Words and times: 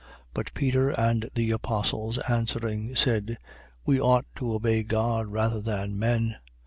5:29. 0.01 0.07
But 0.33 0.53
Peter 0.55 0.89
and 0.99 1.29
the 1.35 1.51
apostles 1.51 2.17
answering, 2.27 2.95
said: 2.95 3.37
We 3.85 4.01
ought 4.01 4.25
to 4.37 4.51
obey 4.55 4.81
God 4.81 5.27
rather 5.27 5.61
than 5.61 5.99
men. 5.99 6.37